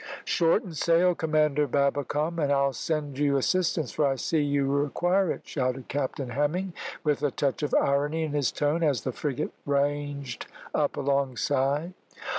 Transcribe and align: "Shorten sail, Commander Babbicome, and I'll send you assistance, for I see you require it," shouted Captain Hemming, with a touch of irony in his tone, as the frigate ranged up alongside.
"Shorten 0.25 0.73
sail, 0.73 1.13
Commander 1.13 1.67
Babbicome, 1.67 2.39
and 2.39 2.51
I'll 2.51 2.73
send 2.73 3.19
you 3.19 3.37
assistance, 3.37 3.91
for 3.91 4.07
I 4.07 4.15
see 4.15 4.41
you 4.41 4.65
require 4.65 5.31
it," 5.31 5.41
shouted 5.47 5.89
Captain 5.89 6.29
Hemming, 6.31 6.73
with 7.03 7.21
a 7.21 7.29
touch 7.29 7.61
of 7.61 7.75
irony 7.79 8.23
in 8.23 8.31
his 8.31 8.51
tone, 8.51 8.81
as 8.81 9.01
the 9.03 9.11
frigate 9.11 9.51
ranged 9.63 10.47
up 10.73 10.97
alongside. 10.97 11.93